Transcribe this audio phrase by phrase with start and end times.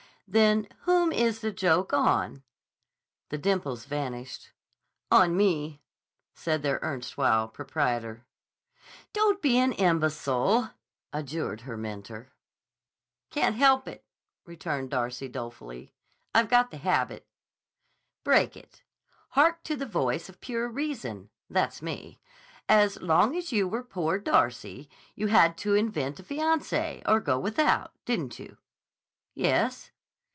[0.33, 2.43] "Then whom is the joke on?"
[3.31, 4.51] The dimples vanished.
[5.11, 5.81] "On me,"
[6.33, 8.25] said their erstwhile proprietor.
[9.11, 10.69] "Don't be an imbecile!"
[11.11, 12.31] adjured her mentor.
[13.29, 14.05] "Can't help it,"
[14.45, 15.91] returned Darcy dolefully.
[16.33, 17.27] "I've got the habit."
[18.23, 18.83] "Break it.
[19.31, 22.21] Hark to the voice of Pure Reason (that's me).
[22.69, 27.37] As long as you were 'Poor Darcy,' you had to invent a fiancé or go
[27.37, 28.55] without, didn't you?"
[29.33, 29.91] "Yes."